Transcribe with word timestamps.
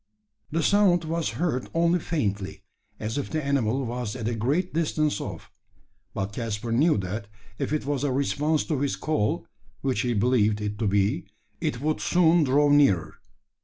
The 0.49 0.63
sound 0.63 1.03
was 1.03 1.29
heard 1.37 1.69
only 1.75 1.99
faintly, 1.99 2.63
as 2.99 3.19
if 3.19 3.29
the 3.29 3.45
animal 3.45 3.85
was 3.85 4.15
at 4.15 4.27
a 4.27 4.33
great 4.33 4.73
distance 4.73 5.21
off; 5.21 5.51
but 6.15 6.33
Caspar 6.33 6.71
knew 6.71 6.97
that 6.97 7.27
if 7.59 7.71
it 7.71 7.85
was 7.85 8.03
a 8.03 8.11
response 8.11 8.63
to 8.63 8.79
his 8.79 8.95
call 8.95 9.45
which 9.81 10.01
he 10.01 10.15
believed 10.15 10.59
it 10.59 10.79
to 10.79 10.87
be 10.87 11.27
it 11.59 11.81
would 11.81 12.01
soon 12.01 12.43
draw 12.43 12.69
nearer. 12.69 13.19